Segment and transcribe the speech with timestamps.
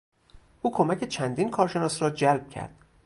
[0.61, 2.75] او کمک چندین کارشناس را جلب کرد.